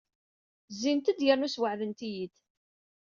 Zzint-d 0.73 1.19
yernu 1.27 1.49
sweɛdent-iyi-d. 1.49 2.35